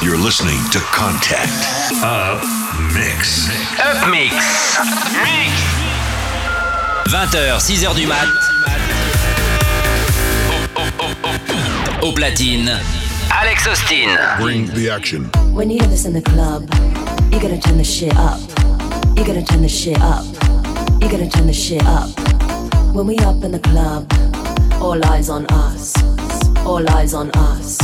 You're 0.00 0.16
listening 0.16 0.58
to 0.70 0.78
Contact 0.78 1.50
Up 2.02 2.42
Mix. 2.94 3.48
Up 3.78 4.08
Mix. 4.10 4.32
Mix. 5.22 5.52
20h, 7.06 7.60
6h 7.60 7.94
du 7.94 8.06
mat. 8.06 8.26
Au 12.02 12.12
platine, 12.12 12.80
Alex 13.30 13.66
Austin. 13.66 14.16
Bring 14.40 14.66
the 14.74 14.90
action. 14.90 15.30
When 15.52 15.70
you 15.70 15.78
hear 15.78 15.88
this 15.88 16.04
in 16.04 16.14
the 16.14 16.22
club, 16.22 16.62
you 17.32 17.40
gotta 17.40 17.58
turn 17.58 17.76
the 17.78 17.84
shit 17.84 18.16
up. 18.16 18.40
You 19.16 19.24
gotta 19.24 19.42
turn 19.42 19.62
the 19.62 19.68
shit 19.68 20.00
up. 20.00 20.24
You 21.00 21.08
gotta 21.08 21.28
turn 21.28 21.46
the 21.46 21.52
shit 21.52 21.84
up. 21.84 22.08
When 22.94 23.06
we 23.06 23.18
up 23.18 23.44
in 23.44 23.52
the 23.52 23.60
club, 23.60 24.10
all 24.80 25.04
eyes 25.12 25.28
on 25.28 25.46
us. 25.46 25.94
All 26.64 26.88
eyes 26.90 27.14
on 27.14 27.30
us. 27.32 27.78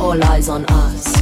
All 0.00 0.22
eyes 0.24 0.48
on 0.48 0.64
us. 0.66 1.21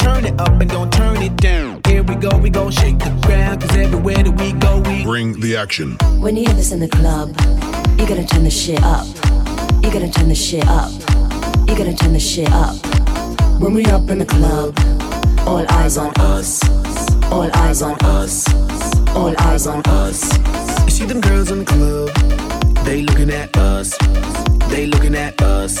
Hey, 0.00 0.06
yo. 0.06 0.14
Turn 0.14 0.24
it 0.24 0.40
up 0.40 0.60
and 0.60 0.70
don't 0.70 0.92
turn 0.92 1.22
it 1.22 1.36
down. 1.36 1.80
Here 1.86 2.02
we 2.02 2.14
go, 2.14 2.36
we 2.38 2.50
gon' 2.50 2.70
shake 2.70 2.98
the 2.98 3.10
ground. 3.26 3.60
Cause 3.60 3.76
everywhere 3.76 4.22
that 4.22 4.40
we 4.40 4.52
go, 4.52 4.80
we 4.80 5.04
Bring 5.04 5.40
the 5.40 5.56
action. 5.56 5.96
When 6.20 6.36
you 6.36 6.44
hear 6.44 6.54
this 6.54 6.72
in 6.72 6.80
the 6.80 6.88
club, 6.88 7.28
you 7.98 8.06
gotta 8.06 8.24
turn 8.24 8.44
the 8.44 8.50
shit 8.50 8.82
up. 8.82 9.06
You 9.82 9.90
gotta 9.90 10.10
turn 10.10 10.28
the 10.28 10.34
shit 10.34 10.66
up. 10.66 10.90
You 11.68 11.76
gotta 11.76 11.94
turn 11.94 12.12
the 12.12 12.20
shit 12.20 12.50
up. 12.50 12.76
When 13.60 13.74
we 13.74 13.84
up 13.86 14.08
in 14.10 14.18
the 14.18 14.26
club, 14.26 14.78
all 15.46 15.64
eyes 15.72 15.96
on 15.96 16.12
us. 16.20 16.62
All 17.30 17.50
eyes 17.56 17.82
on 17.82 17.96
us. 18.04 18.46
All 19.14 19.34
eyes 19.40 19.66
on 19.66 19.82
us. 19.86 20.38
You 20.84 20.90
see 20.90 21.04
them 21.04 21.20
girls 21.20 21.50
in 21.50 21.60
the 21.60 21.64
club, 21.64 22.84
they 22.84 23.02
looking 23.02 23.30
at 23.30 23.56
us. 23.56 23.96
They 24.70 24.86
looking 24.86 25.14
at 25.14 25.40
us. 25.42 25.80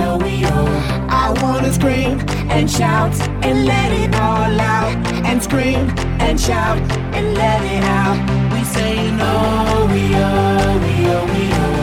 I 1.31 1.43
wanna 1.43 1.71
scream 1.71 2.19
and 2.49 2.69
shout 2.69 3.13
and 3.41 3.65
let 3.65 3.91
it 3.93 4.13
all 4.15 4.59
out. 4.59 4.97
And 5.25 5.41
scream 5.41 5.89
and 6.19 6.37
shout 6.37 6.77
and 7.15 7.33
let 7.35 7.61
it 7.63 7.83
out. 7.85 8.19
We 8.53 8.61
saying 8.65 9.17
oh, 9.21 9.87
we 9.93 10.13
oh, 10.13 10.77
we 10.83 10.93
oh, 11.07 11.25
we 11.31 11.43
oh. 11.53 11.81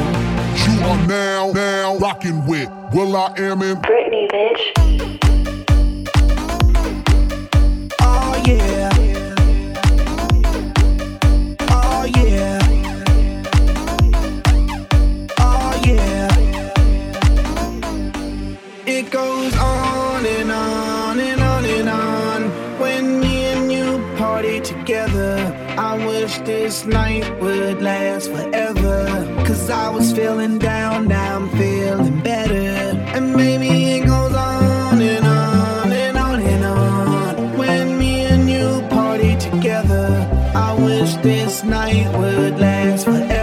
You 0.66 0.75
are 0.87 1.06
now, 1.06 1.53
now 1.53 1.97
rocking 1.97 2.44
with 2.44 2.69
will.i.am 2.92 3.62
in 3.62 3.76
Britney, 3.78 4.28
bitch. 4.28 4.62
Oh 8.03 8.42
yeah. 8.47 9.07
Together. 24.98 25.75
I 25.78 26.06
wish 26.06 26.38
this 26.38 26.84
night 26.84 27.41
would 27.41 27.82
last 27.82 28.31
forever. 28.31 29.06
Cause 29.47 29.70
I 29.70 29.88
was 29.91 30.12
feeling 30.12 30.59
down, 30.59 31.09
now 31.09 31.36
I'm 31.36 31.48
feeling 31.50 32.20
better. 32.20 32.69
And 33.14 33.34
maybe 33.37 33.69
it 33.69 34.06
goes 34.06 34.34
on 34.34 35.00
and 35.00 35.26
on 35.26 35.92
and 35.92 36.19
on 36.19 36.41
and 36.41 36.64
on. 36.64 37.58
When 37.58 37.98
me 37.98 38.22
and 38.22 38.48
you 38.50 38.87
party 38.88 39.37
together, 39.37 40.08
I 40.54 40.75
wish 40.75 41.14
this 41.16 41.62
night 41.64 42.06
would 42.19 42.58
last 42.58 43.04
forever, 43.04 43.28
forever, 43.28 43.38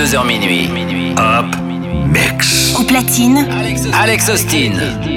22h 0.00 0.26
minuit. 0.26 0.70
Up 1.18 1.54
Mix. 2.06 2.74
Au 2.74 2.84
platine, 2.84 3.46
Alex 3.92 4.30
Austin. 4.30 4.72
Today 4.72 5.04
is 5.04 5.09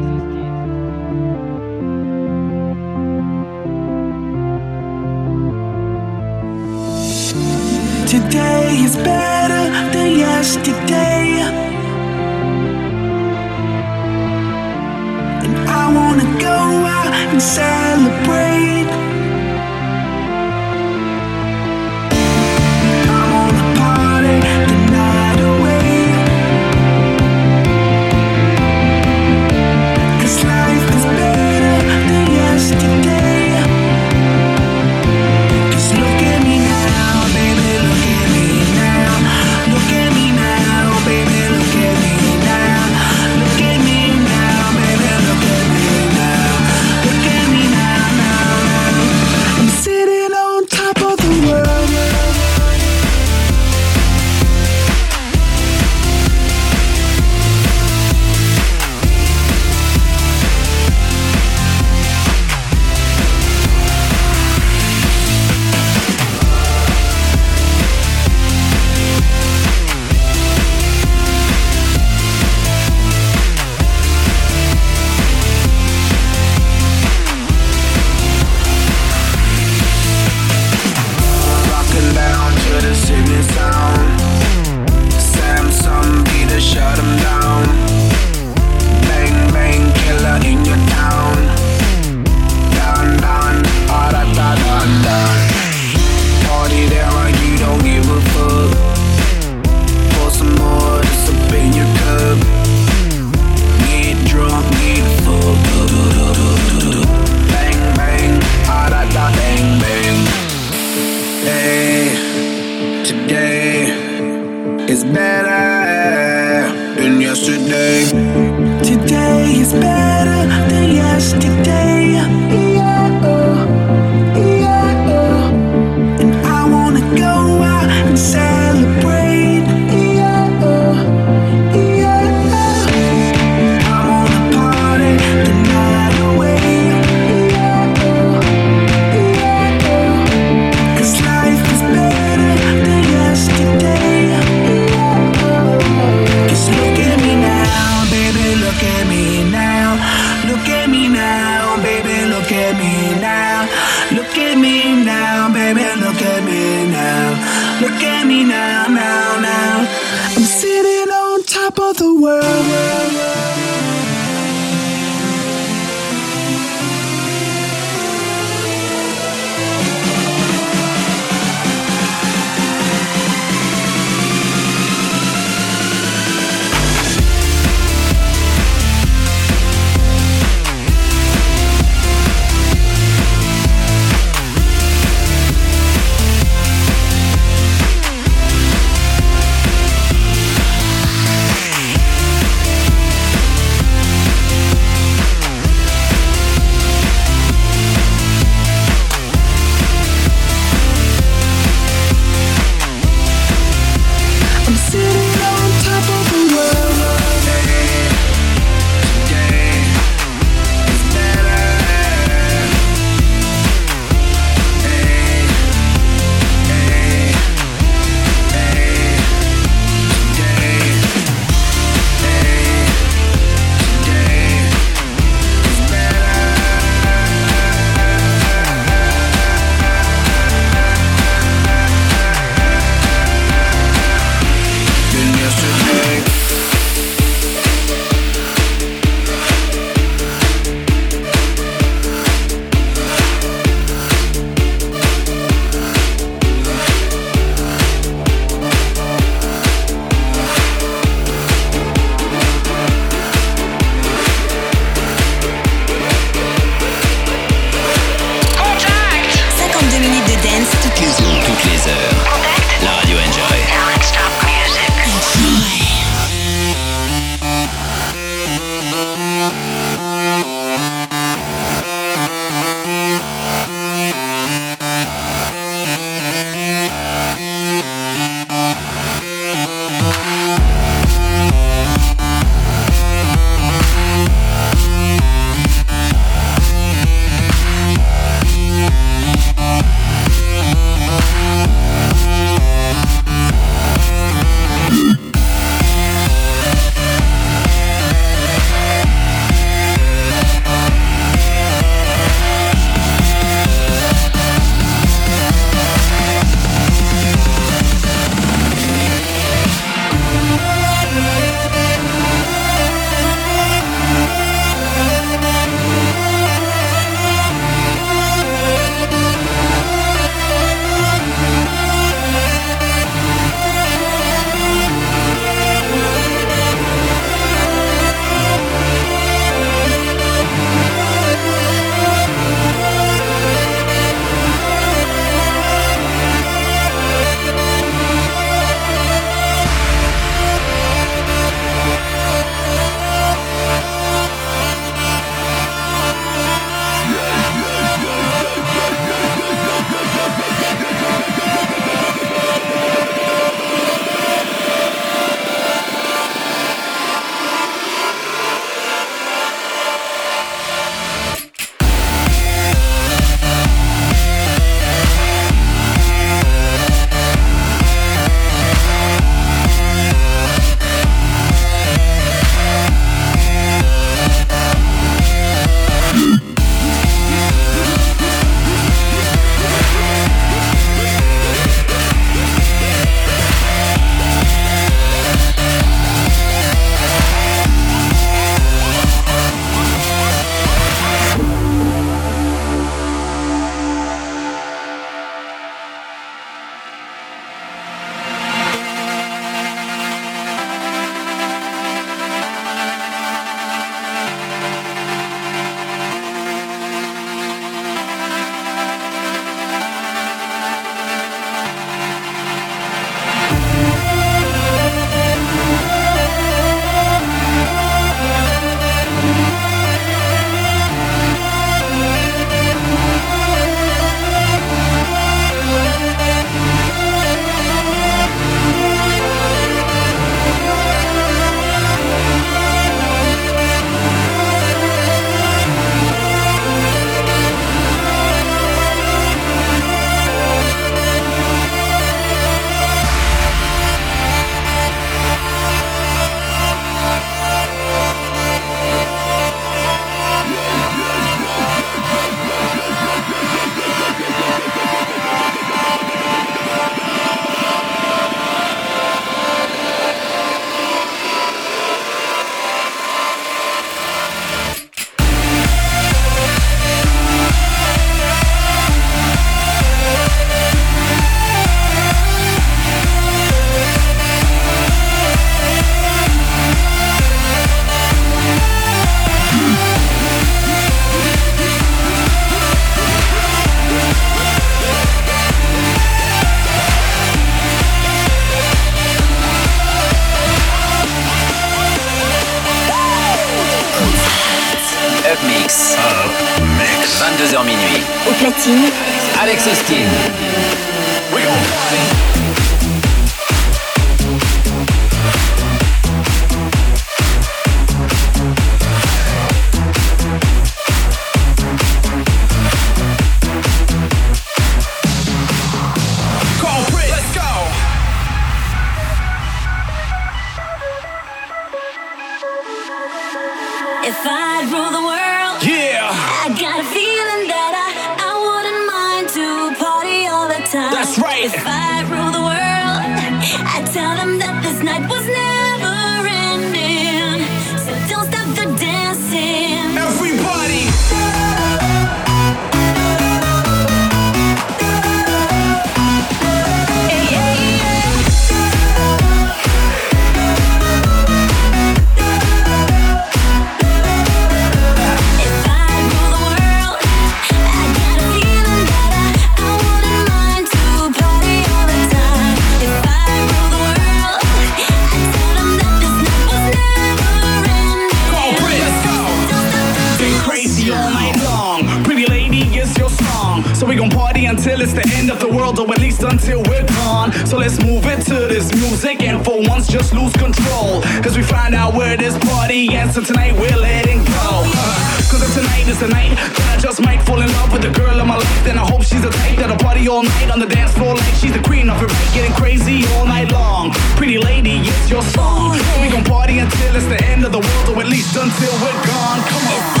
so 577.51 577.57
let's 577.57 577.83
move 577.83 578.05
it 578.05 578.23
to 578.25 578.47
this 578.47 578.73
music 578.75 579.21
and 579.23 579.43
for 579.43 579.59
once 579.67 579.85
just 579.87 580.13
lose 580.13 580.31
control. 580.33 581.01
Cause 581.21 581.35
we 581.35 581.43
find 581.43 581.75
out 581.75 581.93
where 581.93 582.15
this 582.15 582.37
party 582.37 582.93
ends 582.93 583.17
and 583.17 583.25
tonight 583.25 583.53
we're 583.53 583.75
letting 583.75 584.23
go. 584.23 584.47
Uh, 584.63 585.21
Cause 585.29 585.43
if 585.43 585.53
tonight 585.53 585.87
is 585.87 585.99
the 585.99 586.07
night, 586.07 586.35
then 586.35 586.67
I 586.69 586.79
just 586.79 587.01
might 587.01 587.21
fall 587.23 587.41
in 587.41 587.51
love 587.59 587.73
with 587.73 587.81
the 587.81 587.91
girl 587.91 588.19
of 588.19 588.25
my 588.25 588.37
life. 588.37 588.63
Then 588.63 588.77
I 588.77 588.85
hope 588.85 589.03
she's 589.03 589.21
the 589.21 589.29
type 589.29 589.57
that'll 589.57 589.77
party 589.77 590.07
all 590.07 590.23
night 590.23 590.49
on 590.49 590.59
the 590.59 590.65
dance 590.65 590.93
floor 590.93 591.15
like 591.15 591.33
she's 591.35 591.53
the 591.53 591.61
queen 591.61 591.89
of 591.89 592.01
right, 592.01 592.33
getting 592.33 592.53
crazy 592.53 593.05
all 593.15 593.25
night 593.25 593.51
long. 593.51 593.91
Pretty 594.15 594.37
lady, 594.37 594.79
it's 594.79 595.09
your 595.09 595.23
song. 595.23 595.77
We 596.01 596.09
gon' 596.09 596.23
party 596.23 596.59
until 596.59 596.95
it's 596.95 597.07
the 597.07 597.21
end 597.25 597.43
of 597.45 597.51
the 597.51 597.59
world, 597.59 597.89
or 597.89 598.01
at 598.01 598.07
least 598.07 598.35
until 598.37 598.73
we're 598.79 599.05
gone. 599.05 599.39
Come 599.43 599.67
on. 599.67 600.00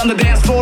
On 0.00 0.08
the 0.08 0.14
dance 0.14 0.40
floor 0.46 0.59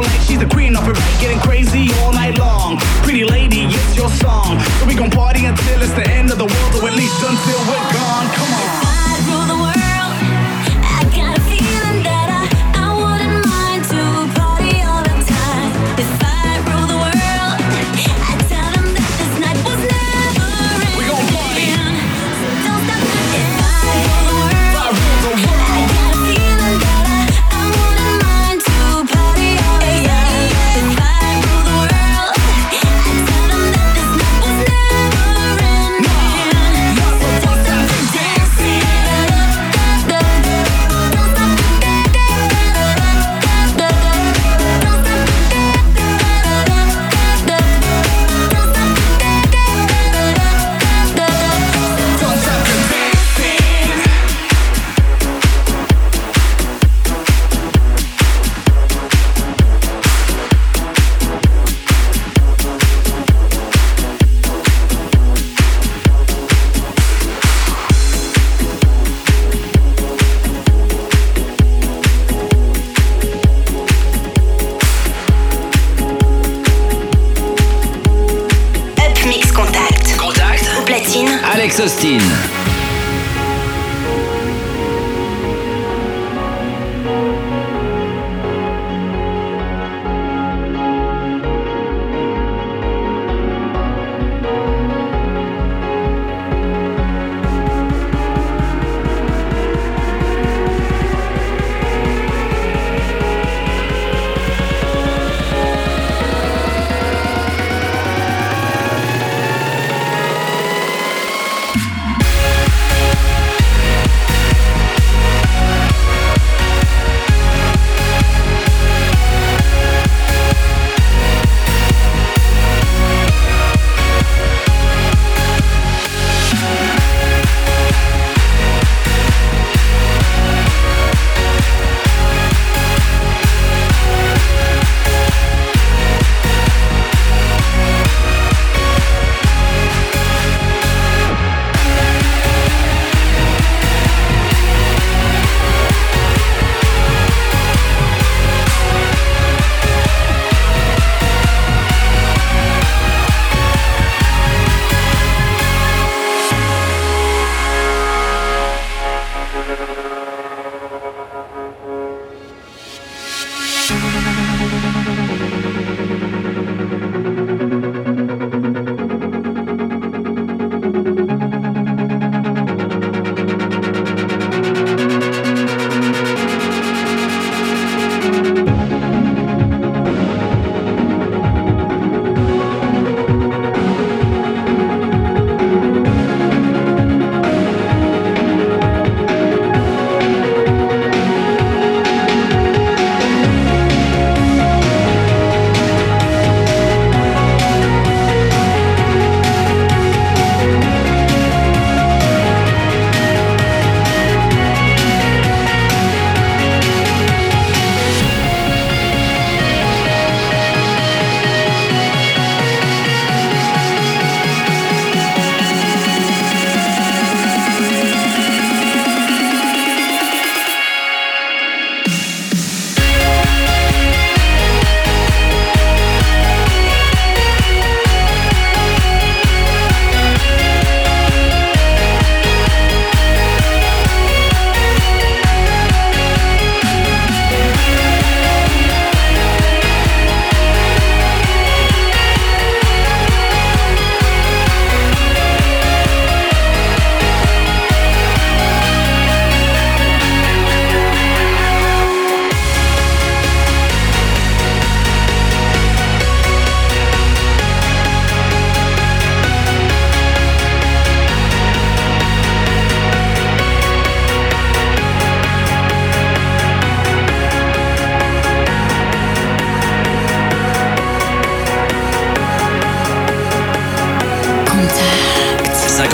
Austin. 81.81 82.58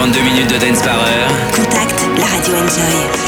22 0.05 0.21
minutes 0.23 0.51
de 0.51 0.59
dance 0.59 0.83
par 0.83 0.99
heure. 0.99 1.29
Contact 1.55 2.05
la 2.19 2.27
radio 2.27 2.53
Enjoy. 2.57 3.24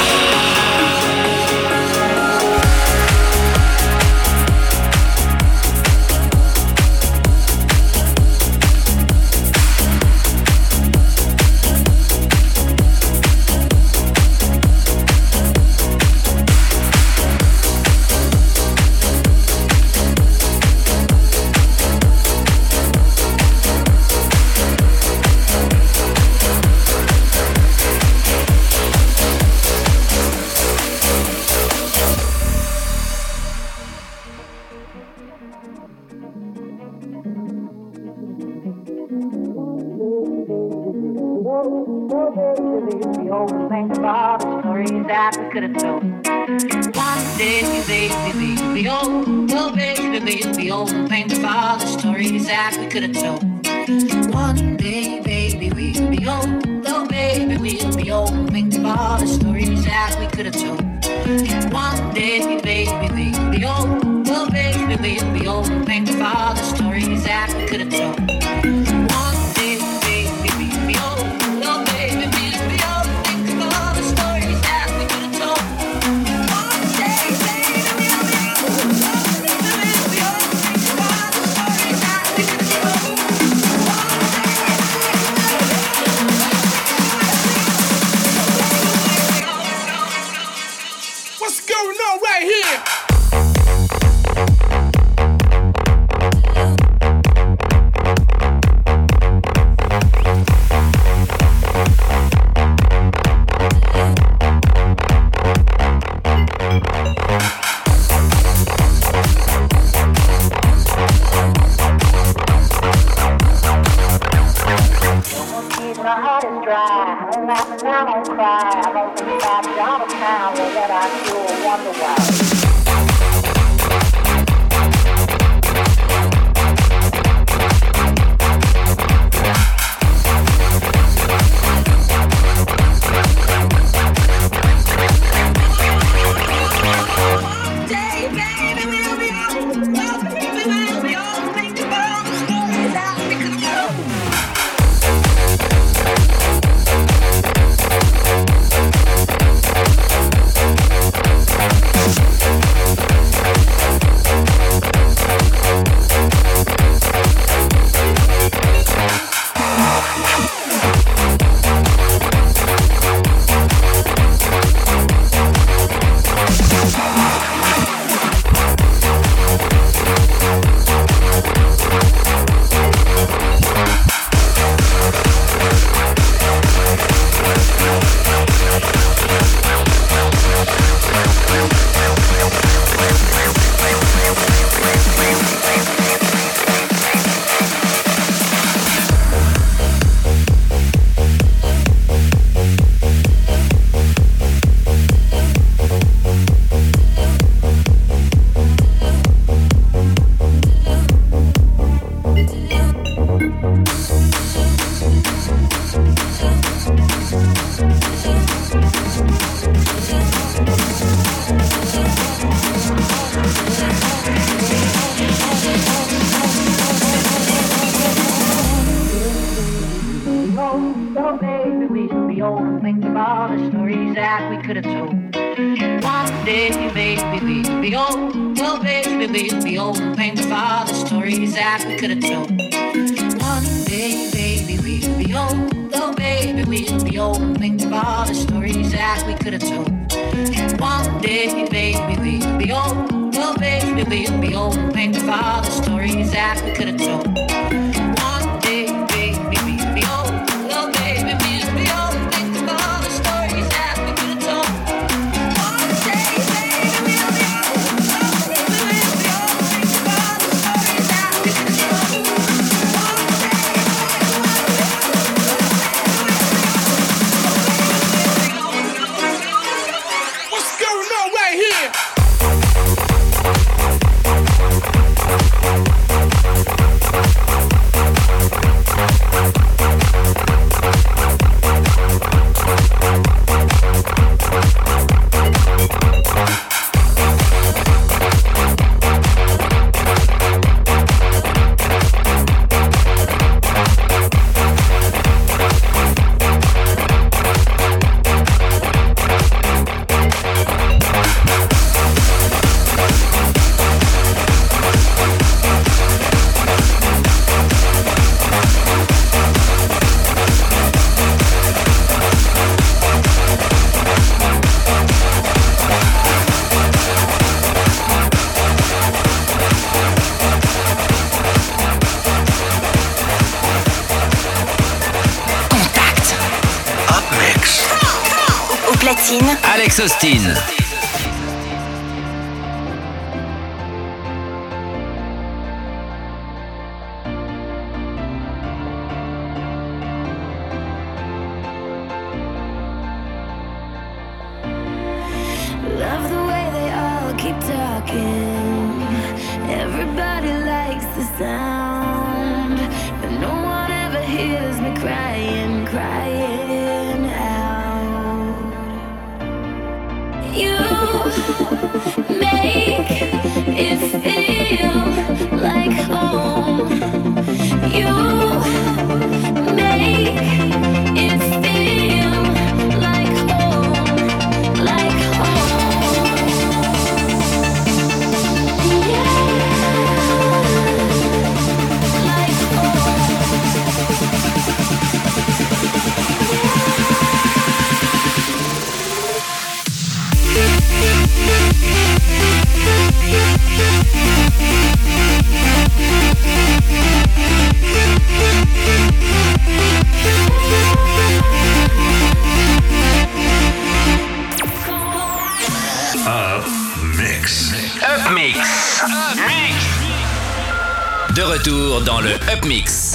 Dans 412.05 412.21
le 412.21 412.31
Up 412.51 412.65
Mix. 412.67 413.06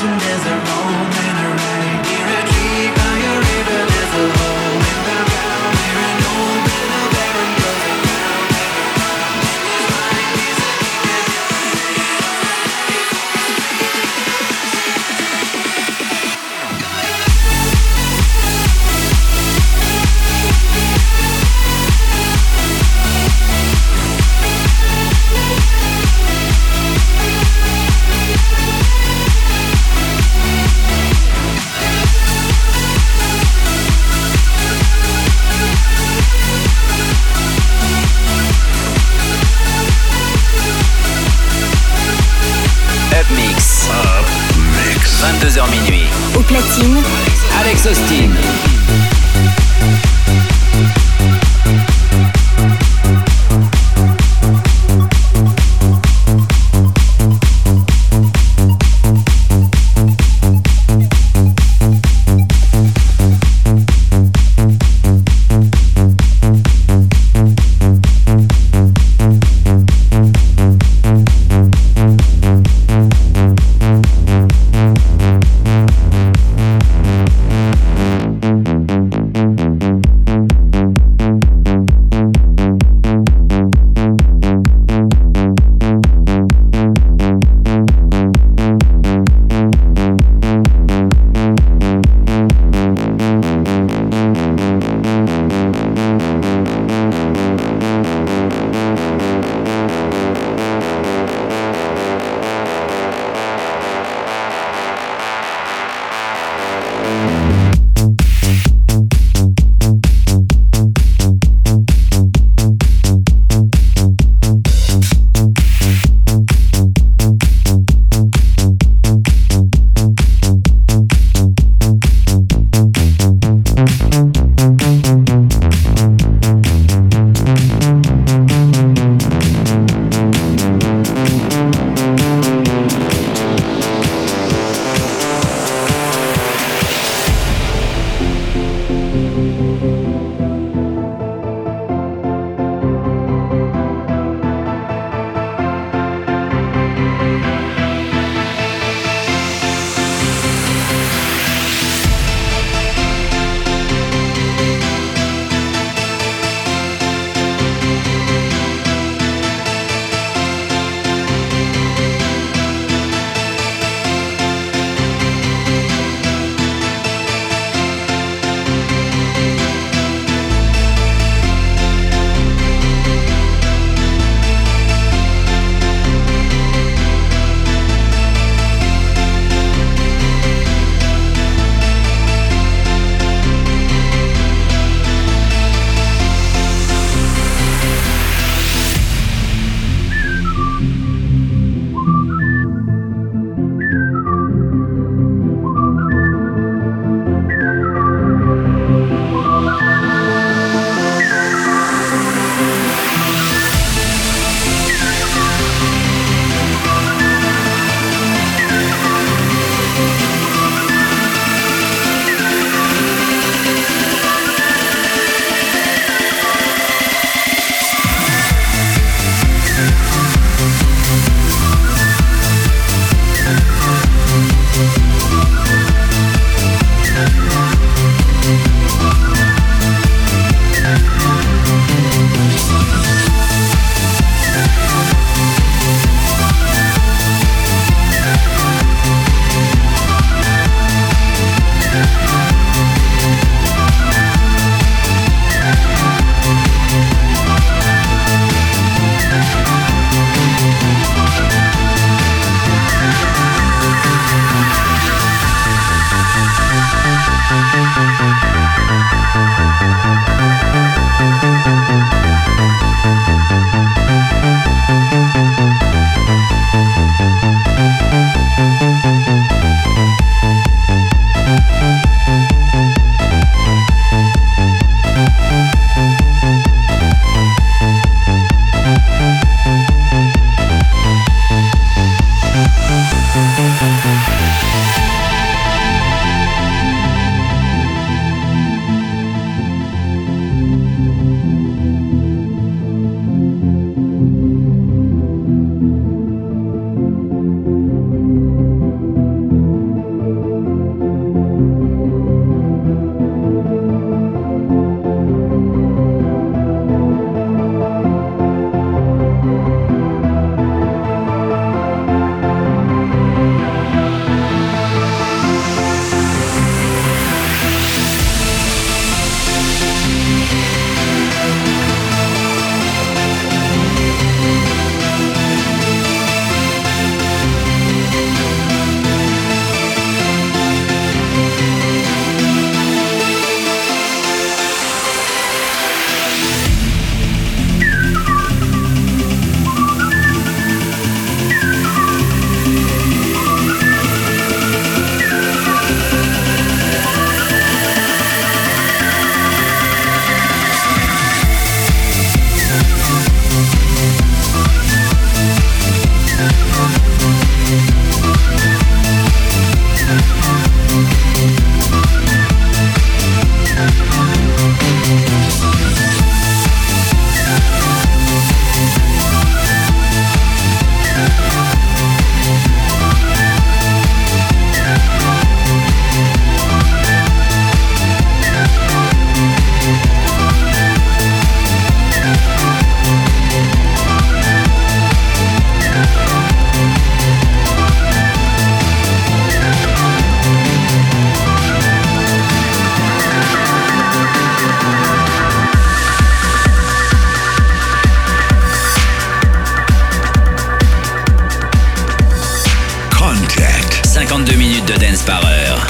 Fashion. 0.00 0.18
There's 0.18 0.46
a 0.46 0.56
wrong 0.56 1.09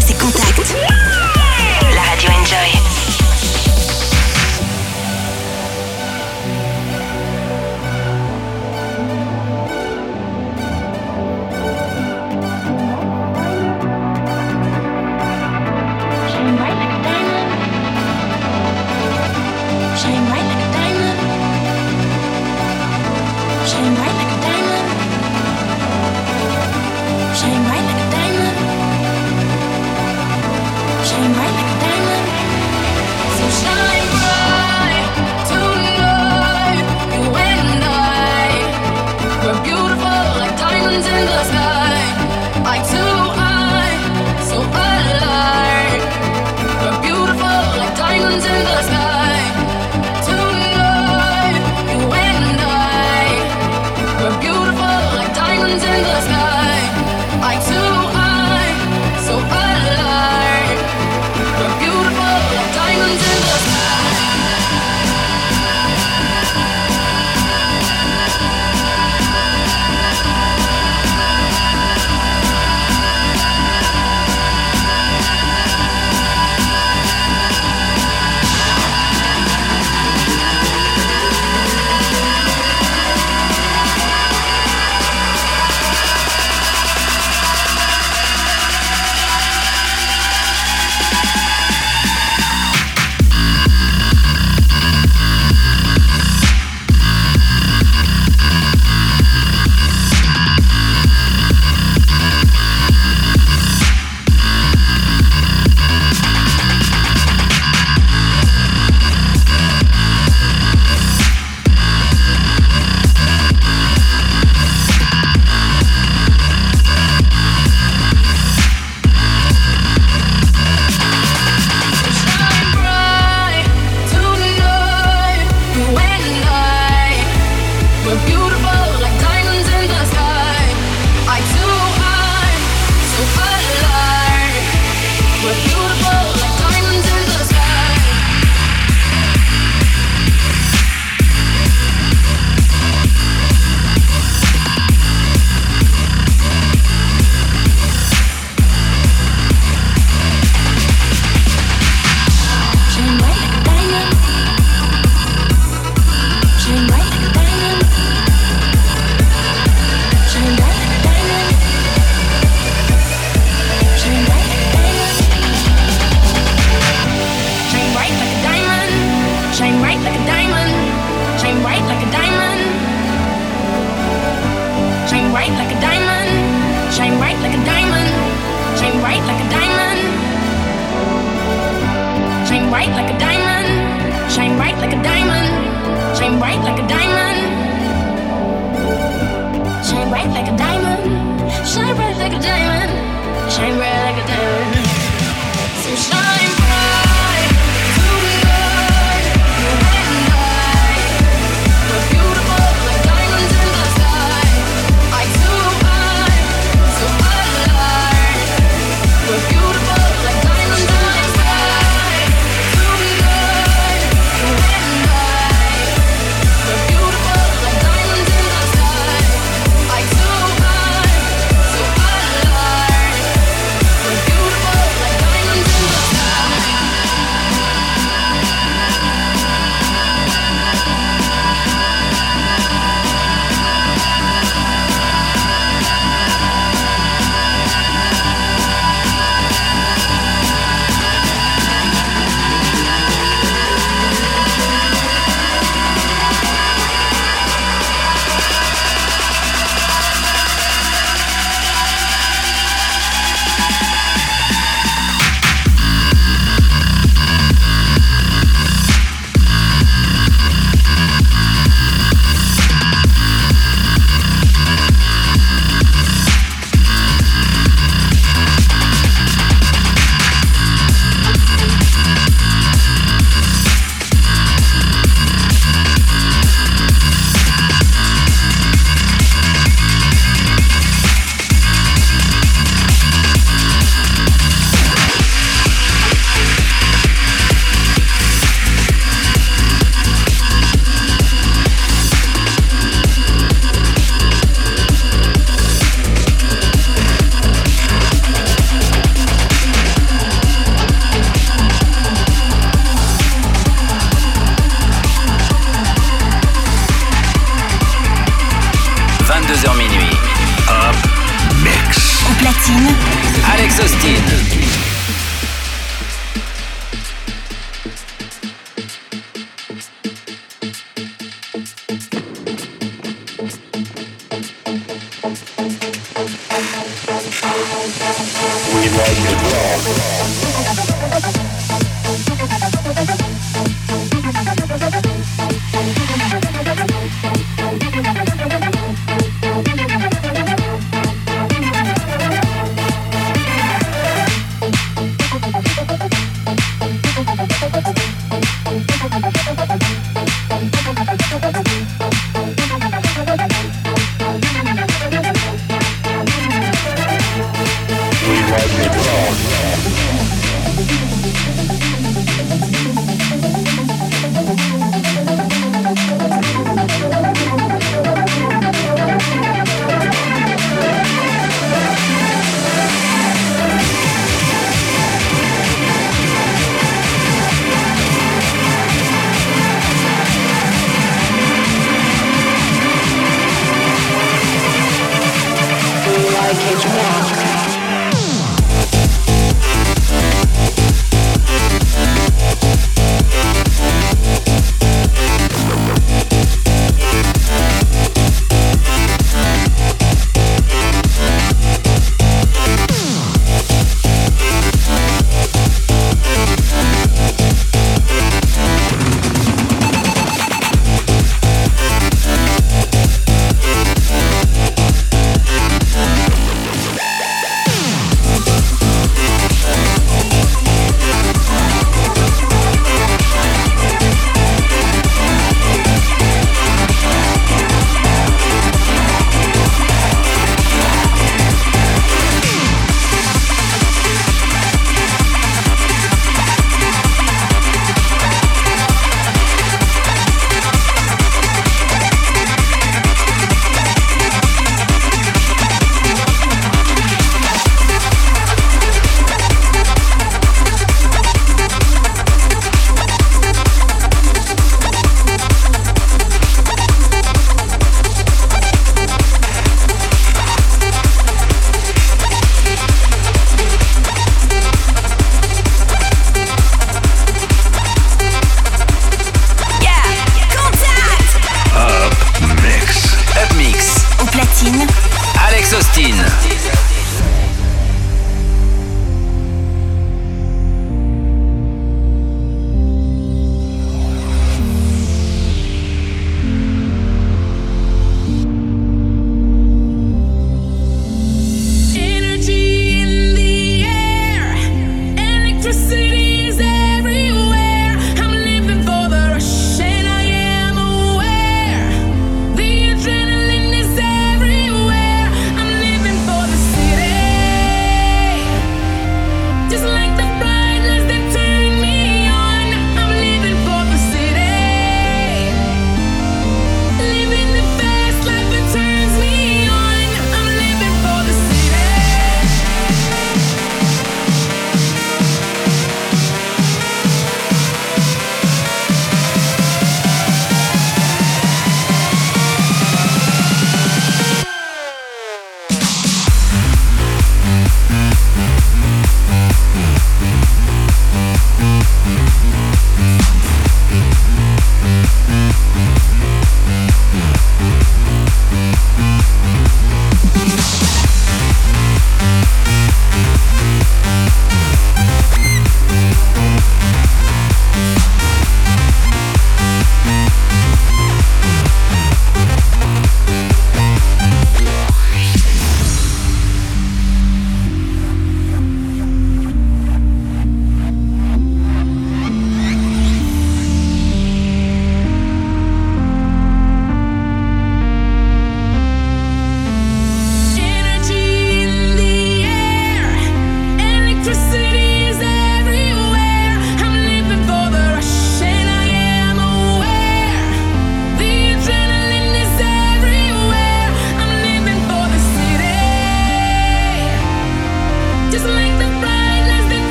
C'est 0.00 0.16
Contact. 0.16 0.97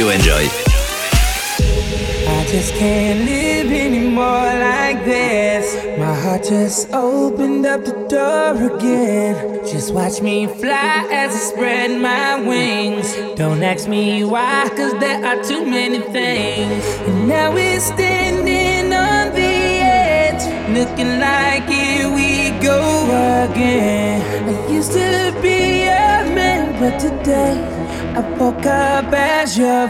you 0.00 0.08
enjoy. 0.08 0.39
treasure 29.54 29.88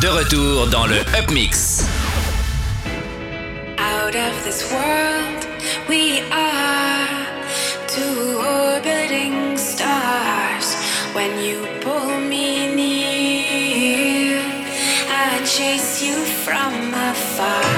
De 0.00 0.06
retour 0.06 0.68
dans 0.68 0.86
le 0.86 1.00
Upmix. 1.18 1.84
Out 3.78 4.14
of 4.14 4.44
this 4.44 4.70
world, 4.70 5.46
we 5.88 6.20
are 6.30 7.26
two 7.88 8.38
orbiting 8.38 9.56
stars. 9.56 10.76
When 11.14 11.42
you 11.42 11.66
pull 11.80 12.20
me 12.20 12.72
near, 12.76 14.40
I 15.10 15.44
chase 15.44 16.00
you 16.00 16.14
from 16.44 16.94
afar. 16.94 17.77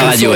Radio 0.00 0.32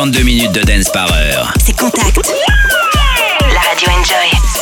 52 0.00 0.22
minutes 0.22 0.52
de 0.52 0.62
dance 0.62 0.88
par 0.88 1.12
heure. 1.12 1.52
C'est 1.62 1.76
Contact. 1.76 2.32
La 3.52 3.60
radio 3.60 3.88
Enjoy. 3.90 4.59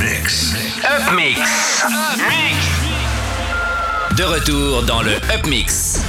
Mix. 0.00 0.54
Up 0.82 1.12
Mix. 1.14 1.84
Up 1.84 2.18
Mix. 2.30 2.56
De 4.16 4.24
retour 4.24 4.82
dans 4.84 5.02
le 5.02 5.12
Up 5.12 5.46
Mix. 5.46 6.00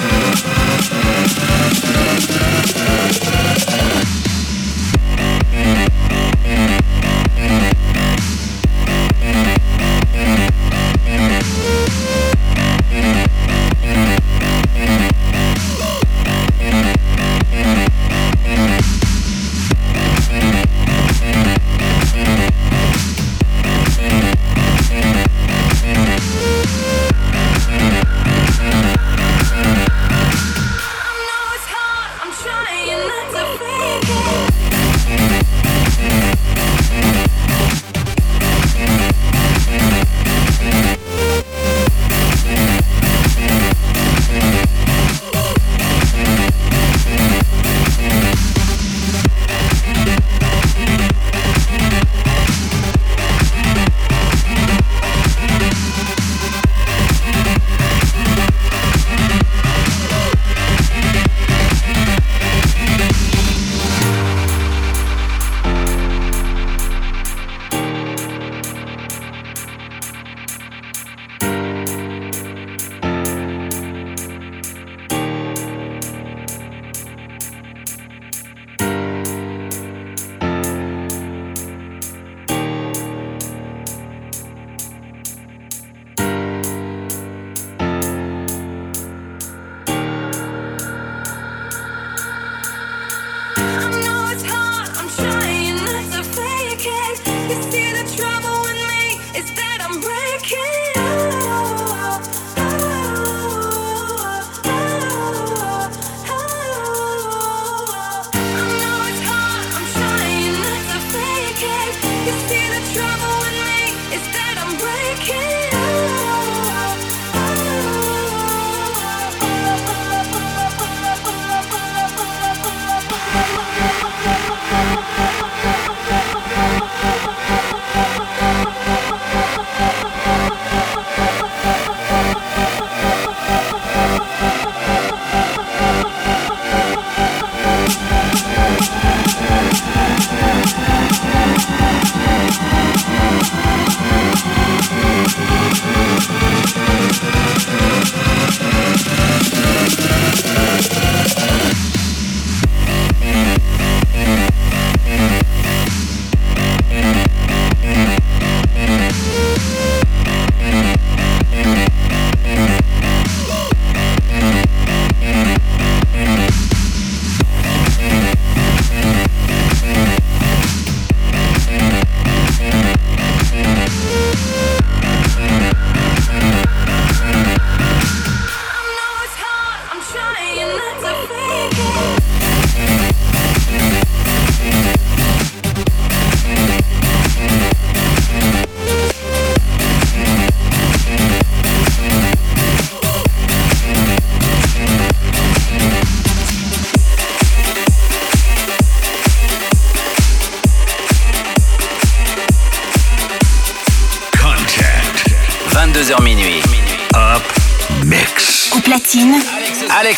Thank 0.00 0.38
you. 3.02 3.07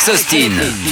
Alex 0.03 0.09
Austin. 0.09 0.90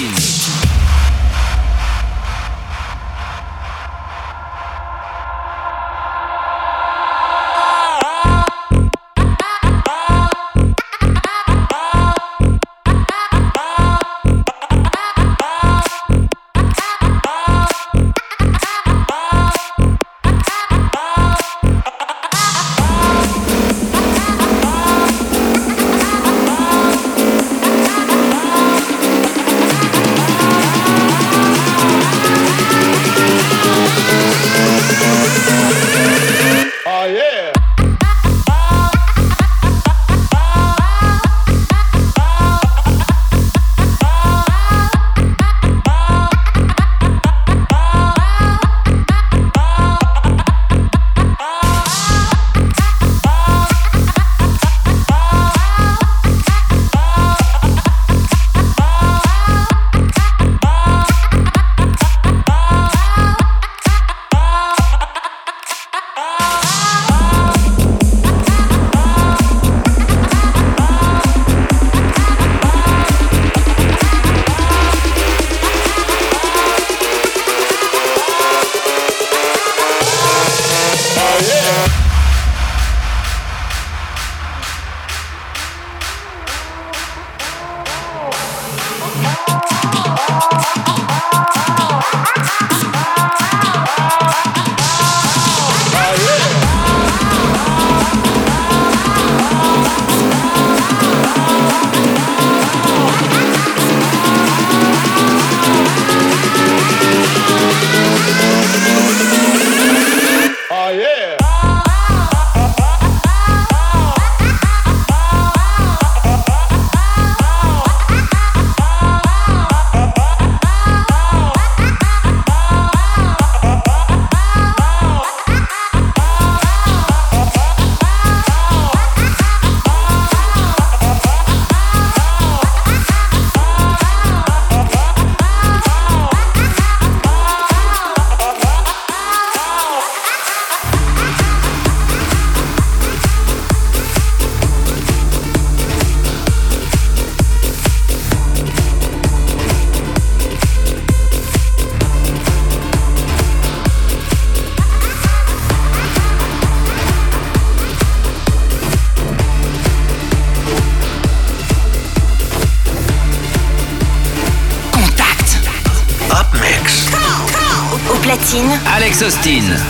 Austin. 169.22 169.89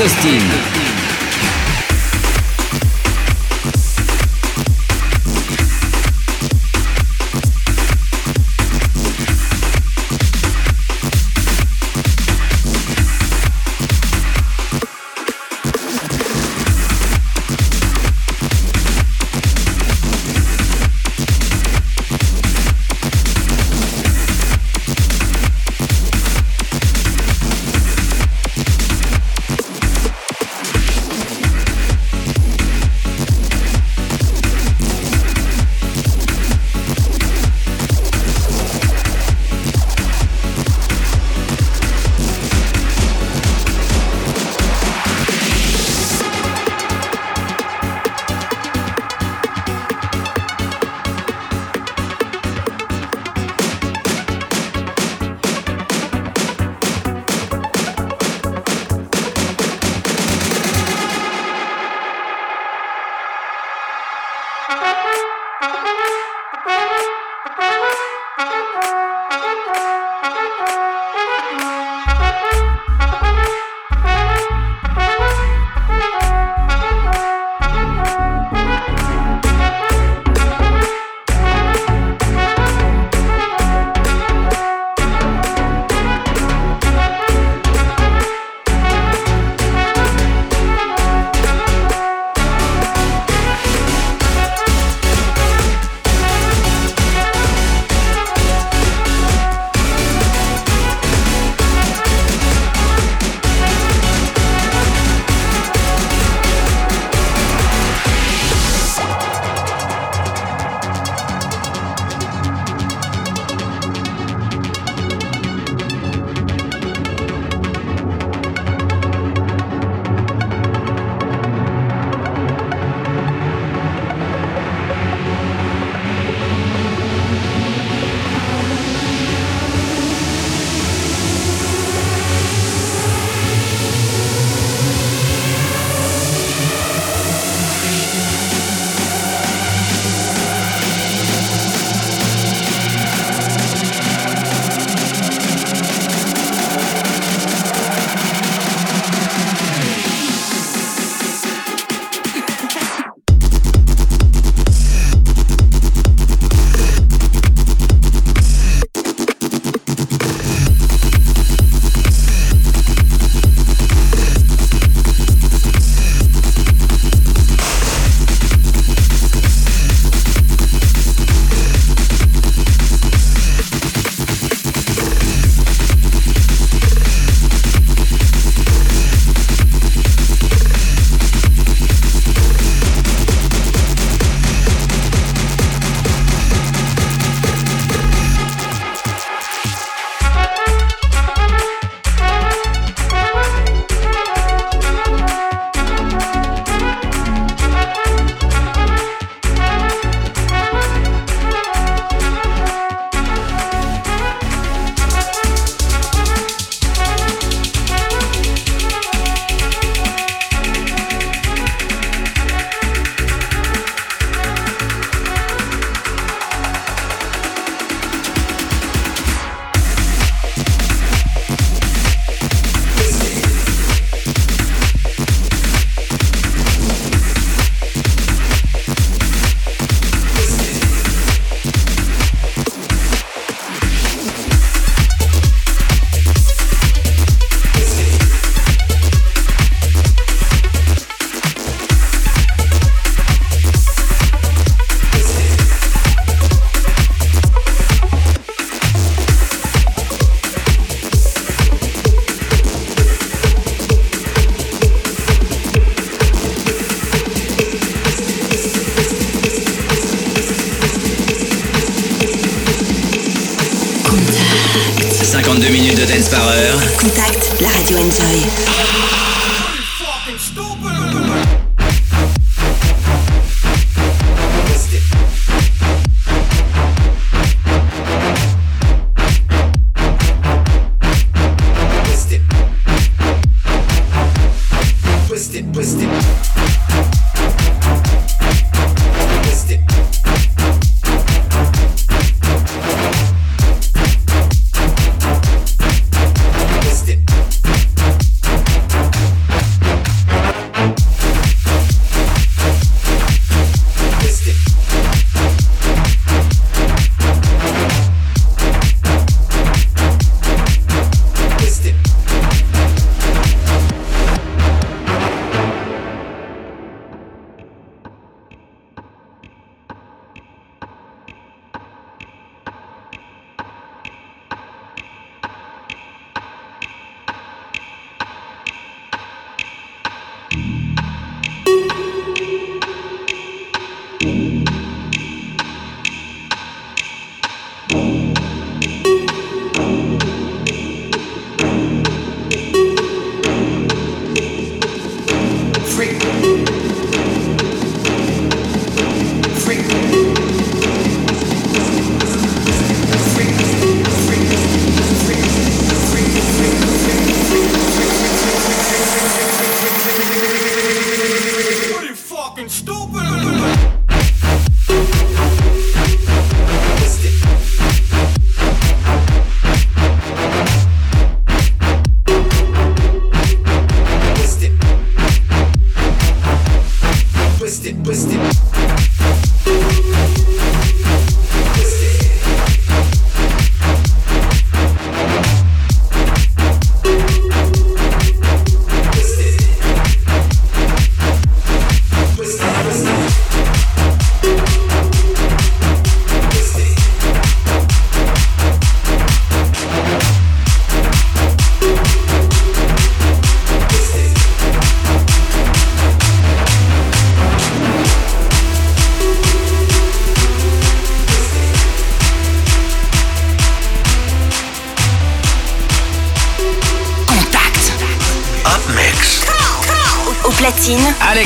Alex 0.00 0.14
Austin. 0.14 0.39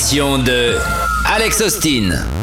La 0.10 0.16
session 0.16 0.40
de 0.40 0.76
Alex 1.26 1.62
Austin 1.62 1.70
se 1.70 1.80
termine. 1.80 2.39